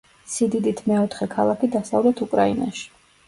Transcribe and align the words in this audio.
სიდიდით 0.35 0.79
მეოთხე 0.91 1.27
ქალაქი 1.35 1.69
დასავლეთ 1.77 2.25
უკრაინაში. 2.29 2.89